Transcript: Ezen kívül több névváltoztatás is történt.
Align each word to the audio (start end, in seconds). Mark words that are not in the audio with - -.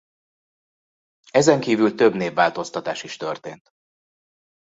Ezen 1.31 1.59
kívül 1.59 1.95
több 1.95 2.13
névváltoztatás 2.13 3.03
is 3.03 3.17
történt. 3.17 3.69